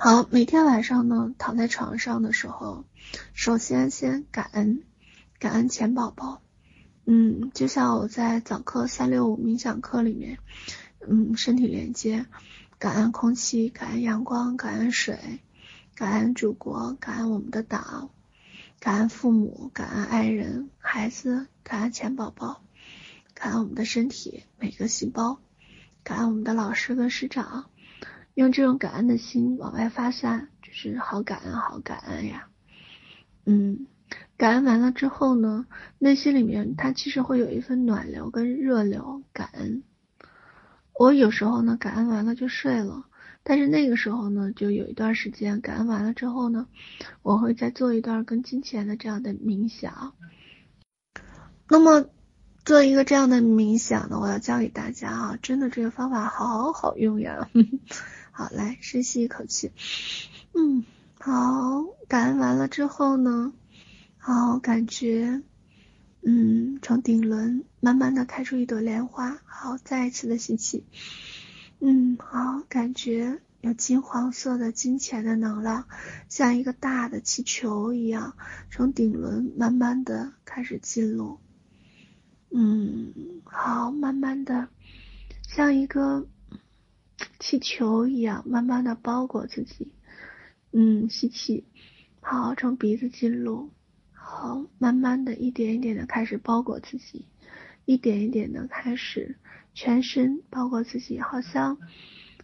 [0.00, 2.84] 好，每天晚上呢，躺在床上的时候，
[3.34, 4.84] 首先先感恩，
[5.40, 6.40] 感恩钱宝宝。
[7.04, 10.38] 嗯，就像我在早课三六五冥想课里面，
[11.00, 12.26] 嗯，身体连接，
[12.78, 15.40] 感恩空气，感恩阳光，感恩水，
[15.96, 18.10] 感恩祖国，感恩我们的党，
[18.78, 22.62] 感恩父母，感恩爱人、孩子，感恩钱宝宝，
[23.34, 25.40] 感恩我们的身体每个细胞，
[26.04, 27.68] 感恩我们的老师跟师长。
[28.38, 32.46] 用这种感恩的心往外发散，就是好感恩，好感恩呀。
[33.44, 33.88] 嗯，
[34.36, 35.66] 感恩完了之后呢，
[35.98, 39.24] 内心里面它其实会有一份暖流跟热流。
[39.32, 39.82] 感恩，
[40.94, 43.06] 我有时候呢，感恩完了就睡了，
[43.42, 46.68] 但是那个时候呢，就有一段时间感恩完了之后呢，
[47.22, 50.14] 我会再做一段跟金钱的这样的冥想。
[51.68, 52.06] 那么
[52.64, 57.50] 做一个这样的冥想呢，我要教给大家啊，真的这个方法好好用呀。
[58.38, 59.72] 好，来深吸一口气，
[60.54, 60.84] 嗯，
[61.18, 63.52] 好，感恩完了之后呢，
[64.16, 65.42] 好，感觉，
[66.22, 70.84] 嗯，从顶轮慢慢的开出一朵莲花，好，再一次的吸气，
[71.80, 75.88] 嗯，好，感觉有金黄色的金钱的能量，
[76.28, 78.36] 像一个大的气球一样，
[78.70, 81.40] 从顶轮慢慢的开始进入，
[82.52, 84.68] 嗯，好，慢慢的，
[85.48, 86.28] 像一个。
[87.38, 89.92] 气球一样，慢慢的包裹自己。
[90.72, 91.64] 嗯，吸气，
[92.20, 93.70] 好，从鼻子进入，
[94.12, 97.26] 好，慢慢的一点一点的开始包裹自己，
[97.84, 99.36] 一点一点的开始
[99.72, 101.78] 全身包裹自己，好像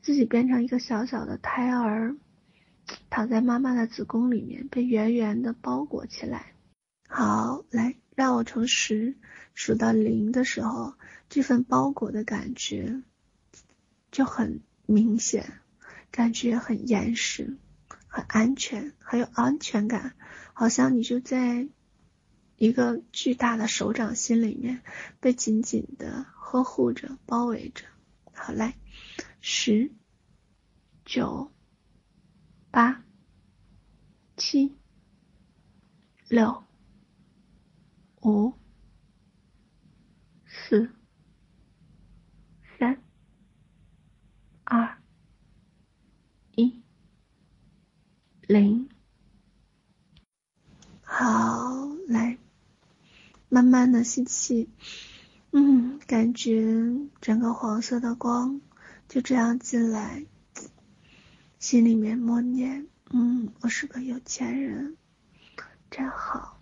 [0.00, 2.16] 自己变成一个小小的胎儿，
[3.10, 6.54] 躺在妈妈的子宫里面，被圆圆的包裹起来。
[7.06, 9.16] 好，来，让我从十
[9.54, 10.94] 数到零的时候，
[11.28, 13.02] 这份包裹的感觉。
[14.10, 15.60] 就很明显，
[16.10, 17.58] 感觉很严实，
[18.06, 20.16] 很安全，很有安全感，
[20.54, 21.68] 好像你就在
[22.56, 24.80] 一个巨大的手掌心里面，
[25.20, 27.84] 被紧紧的呵护着，包围着。
[28.32, 28.78] 好，来，
[29.42, 29.92] 十、
[31.04, 31.52] 九、
[32.70, 33.04] 八、
[34.38, 34.74] 七、
[36.28, 36.64] 六、
[38.22, 38.54] 五、
[40.46, 40.90] 四。
[48.48, 48.88] 零，
[51.02, 52.38] 好，来，
[53.50, 54.70] 慢慢的吸气，
[55.50, 56.64] 嗯，感觉
[57.20, 58.62] 整个黄色的光
[59.06, 60.24] 就这样进来，
[61.58, 64.96] 心里面默念，嗯，我是个有钱人，
[65.90, 66.58] 真好，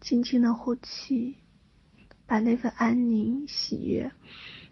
[0.00, 1.36] 轻轻的呼气，
[2.24, 4.10] 把那份安宁、喜悦。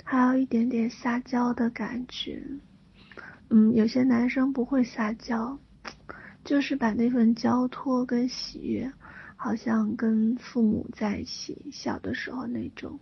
[0.02, 2.42] 还有一点点撒娇的感觉，
[3.50, 5.58] 嗯，有些男生不会撒娇，
[6.48, 8.90] 就是把那份交托跟喜悦，
[9.36, 12.98] 好像跟父母在一起小的时候那种，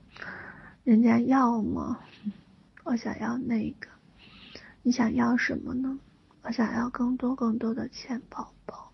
[0.82, 2.00] 人家要吗？
[2.82, 3.86] 我想要那个，
[4.82, 5.96] 你想要什么呢？
[6.42, 8.92] 我想要更多更多的钱宝宝，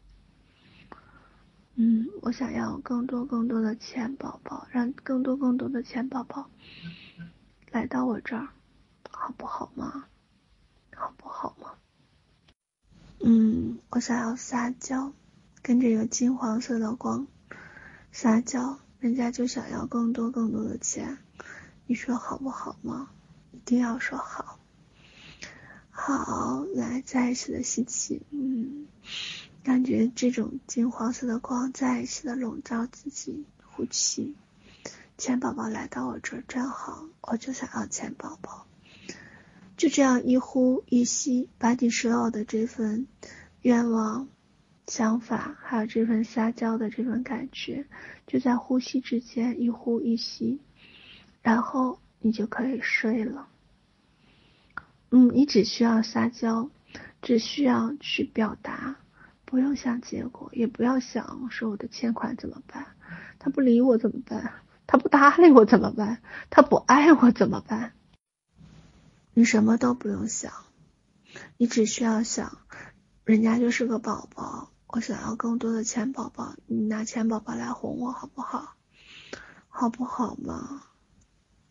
[1.76, 6.50] 嗯，我想要更多更多的钱宝宝，让更多更多的钱宝宝。
[7.70, 8.48] 来到我这儿，
[9.10, 10.04] 好不好吗？
[10.94, 11.70] 好不好吗？
[13.24, 15.12] 嗯，我想要撒娇，
[15.62, 17.28] 跟着有金黄色的光，
[18.10, 21.18] 撒娇，人家就想要更多更多的钱，
[21.86, 23.10] 你说好不好吗？
[23.52, 24.58] 一定要说好。
[25.90, 28.86] 好，来再一次的吸气，嗯，
[29.62, 34.34] 感觉这种金黄色的光再一次的笼罩自己，呼气。
[35.16, 38.66] 钱宝宝来到我这儿真好，我就想要钱宝宝。
[39.82, 43.08] 就这样一呼一吸，把你所有的这份
[43.62, 44.28] 愿望、
[44.86, 47.84] 想法，还有这份撒娇的这份感觉，
[48.28, 50.60] 就在呼吸之间一呼一吸，
[51.42, 53.48] 然后你就可以睡了。
[55.10, 56.70] 嗯，你只需要撒娇，
[57.20, 58.94] 只需要去表达，
[59.44, 62.86] 不用想结果，也不要想说我的欠款怎么办，
[63.40, 64.52] 他不理我怎么办？
[64.86, 66.22] 他不搭理我怎么办？
[66.50, 67.94] 他不爱我怎么办？
[69.34, 70.52] 你什么都不用想，
[71.56, 72.58] 你只需要想，
[73.24, 78.76] 人家就是个宝宝，我想要更多的钱宝宝，你拿钱宝宝来哄我好不好？
[79.68, 80.82] 好不好嘛？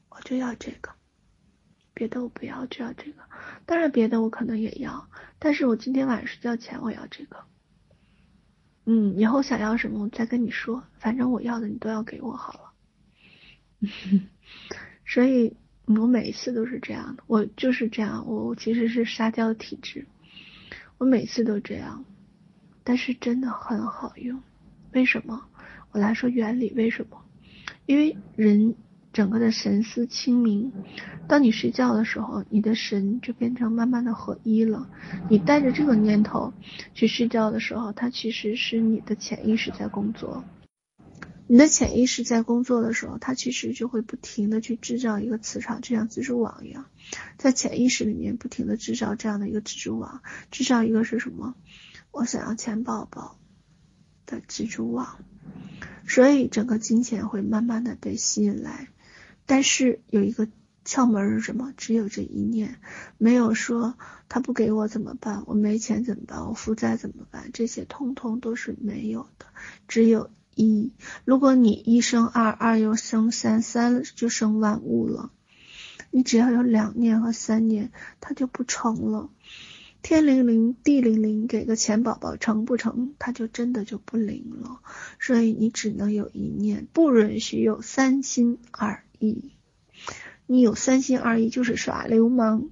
[0.09, 0.91] 我就要这个，
[1.93, 3.21] 别的我不要，就要这个。
[3.67, 7.45] 当然别的我可能也要，但是我今天晚上睡觉前我要这个。
[8.85, 12.73] 嗯，以后想要什么我再跟你说，反正我要的你都要给我好了。
[15.05, 15.55] 所以，
[15.99, 20.05] 我每一次都是这样的，我就是这样，我我其实是撒娇体质，
[20.97, 22.05] 我每次都这样，
[22.83, 24.41] 但是真的很好用。
[24.93, 25.45] 为什么？
[25.91, 26.71] 我来说原理。
[26.75, 27.21] 为什么？
[27.85, 28.75] 因为人
[29.13, 30.71] 整个的神思清明，
[31.27, 34.89] 当你睡觉的时候，你的神就变成慢慢的合一了。
[35.29, 36.53] 你带着这个念头
[36.93, 40.43] 去睡觉的时候，它其实是你的潜意识在工作。
[41.51, 46.85] 你的潜意识在工作的时候，它其实就会不停的去制造一个磁场，就像蜘蛛网一样，
[47.37, 51.55] 在潜意识里面不停的制造这样的一个蜘蛛网，制造一个是什么？
[52.11, 53.37] 我想要钱宝宝
[54.25, 55.19] 的蜘蛛网，
[56.07, 58.87] 所以整个金钱会慢慢的被吸引来，
[59.45, 60.47] 但是有一个
[60.85, 61.73] 窍门是什么？
[61.75, 62.79] 只有这一念，
[63.17, 63.97] 没有说
[64.29, 65.43] 他不给我怎么办？
[65.47, 66.47] 我没钱怎么办？
[66.47, 67.49] 我负债怎么办？
[67.51, 69.47] 这些通通都是没有的，
[69.89, 70.31] 只有。
[70.55, 70.91] 一，
[71.25, 75.31] 如果你一生二，二又生三，三就生万物了。
[76.11, 79.29] 你只要有两念和三念，它就不成了。
[80.01, 83.13] 天灵灵，地灵灵，给个钱宝宝成不成？
[83.19, 84.81] 它就真的就不灵了。
[85.19, 89.51] 所以你只能有一念，不允许有三心二意。
[90.47, 92.69] 你有三心二意就是耍流氓。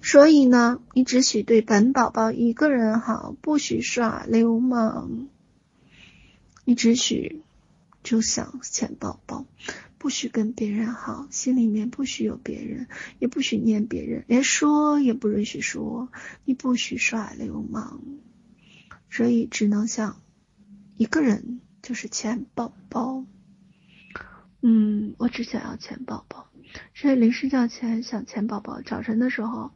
[0.00, 5.28] 所以呢，你只许对本宝宝一个人好，不许耍流氓。
[6.64, 7.42] 你只许
[8.02, 9.46] 就想钱宝宝，
[9.98, 12.88] 不许跟别人好，心里面不许有别人，
[13.18, 16.08] 也不许念别人，连说也不允许说，
[16.44, 18.00] 你不许耍流氓，
[19.10, 20.20] 所以只能想
[20.96, 23.24] 一个人，就是钱宝宝。
[24.60, 26.48] 嗯，我只想要钱宝宝，
[26.94, 29.72] 所以临睡觉前想钱宝宝，早晨的时候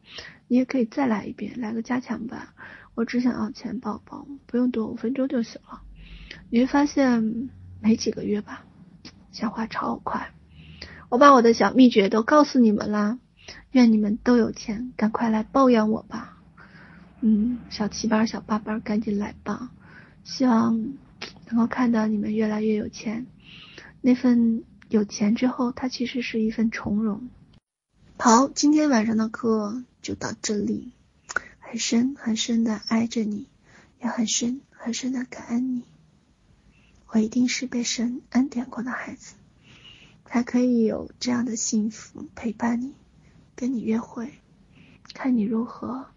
[0.47, 2.51] 你也可以再来一遍，来个加强版。
[2.95, 5.83] 我只想要钱宝宝，不用多，五分钟就行了。
[6.51, 7.51] 你会发现
[7.81, 8.65] 没几个月吧，
[9.33, 10.33] 消化超快。
[11.09, 13.19] 我把我的小秘诀都告诉你们啦，
[13.71, 16.43] 愿你们都有钱，赶快来抱养我吧。
[17.21, 19.71] 嗯，小七班、小八班，赶紧来吧。
[20.25, 20.95] 希望
[21.49, 23.27] 能够看到你们越来越有钱。
[24.01, 27.29] 那份有钱之后，它其实是一份从容。
[28.19, 30.93] 好，今天晚上的课就到这里。
[31.59, 33.49] 很深很深的爱着你，
[34.01, 35.83] 也很深很深的感恩你。
[37.17, 39.37] 我一定是被神恩典过的孩子，
[40.27, 42.93] 才可以有这样的幸福陪伴你，
[43.55, 44.35] 跟你约会，
[45.15, 46.09] 看你如何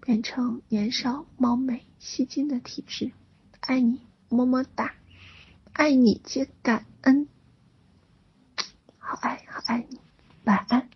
[0.00, 3.12] 变成年少貌美吸睛的体质。
[3.60, 4.96] 爱你，么么哒，
[5.74, 7.28] 爱你皆感恩，
[8.98, 10.00] 好爱好爱你，
[10.42, 10.91] 晚安。